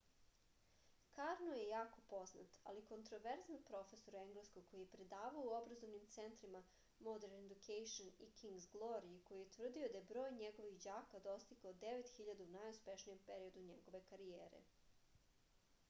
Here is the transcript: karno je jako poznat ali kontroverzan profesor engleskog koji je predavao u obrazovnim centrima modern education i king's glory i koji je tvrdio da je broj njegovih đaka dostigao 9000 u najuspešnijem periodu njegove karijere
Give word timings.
karno 1.17 1.49
je 1.57 1.65
jako 1.71 1.99
poznat 2.13 2.55
ali 2.71 2.81
kontroverzan 2.91 3.59
profesor 3.67 4.17
engleskog 4.21 4.65
koji 4.71 4.81
je 4.85 4.89
predavao 4.95 5.43
u 5.49 5.53
obrazovnim 5.57 6.07
centrima 6.15 6.63
modern 7.09 7.37
education 7.41 8.09
i 8.29 8.31
king's 8.41 8.65
glory 8.73 9.13
i 9.19 9.21
koji 9.29 9.43
je 9.45 9.53
tvrdio 9.57 9.91
da 9.97 10.01
je 10.03 10.09
broj 10.15 10.33
njegovih 10.41 10.81
đaka 10.89 11.23
dostigao 11.31 11.77
9000 11.87 12.47
u 12.49 12.57
najuspešnijem 12.57 13.23
periodu 13.31 13.67
njegove 13.71 14.03
karijere 14.13 14.65